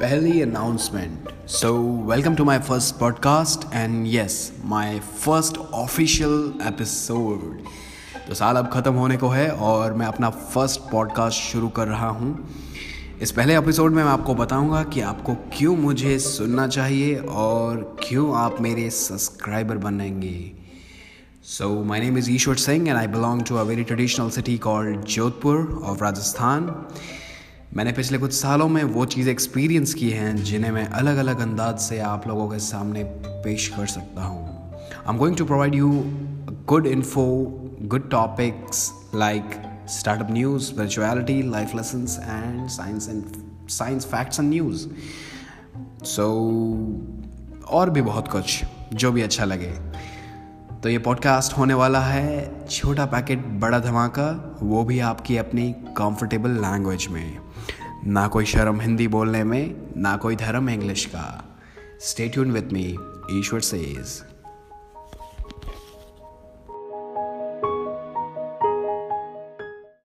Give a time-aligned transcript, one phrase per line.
[0.00, 7.58] पहली announcement so welcome to my first podcast and yes my first official episode
[8.28, 12.08] तो साल अब ख़त्म होने को है और मैं अपना फ़र्स्ट पॉडकास्ट शुरू कर रहा
[12.08, 12.48] हूँ।
[13.22, 18.36] इस पहले एपिसोड में मैं आपको बताऊँगा कि आपको क्यों मुझे सुनना चाहिए और क्यों
[18.36, 20.52] आप मेरे सब्सक्राइबर बनेंगे।
[21.44, 25.00] So my name is Ishwar Singh and I belong to a very traditional city called
[25.00, 26.86] Jodhpur of Rajasthan
[27.76, 31.78] मैंने पिछले कुछ सालों में वो चीज़ एक्सपीरियंस की हैं जिन्हें मैं अलग अलग अंदाज
[31.78, 33.04] से आप लोगों के सामने
[33.44, 34.46] पेश कर सकता हूँ।
[34.76, 35.90] I am going to provide you
[36.66, 37.24] good info
[37.82, 39.44] good topics like
[39.88, 43.22] startup news spirituality life lessons and science and
[43.68, 44.86] science facts and news
[46.04, 46.26] so
[47.68, 49.89] और भी बहुत कुछ, जो भी अच्छा लगे।
[50.82, 56.50] तो ये पॉडकास्ट होने वाला है छोटा पैकेट, बड़ा धमाका, वो भी आपकी अपनी कंफर्टेबल
[56.50, 57.38] लैंग्वेज में।
[58.06, 61.56] ना कोई शर्म हिंदी बोलने में, ना कोई धर्म इंग्लिश का।
[62.00, 62.96] Stay tuned with me
[63.32, 64.29] Ishwar says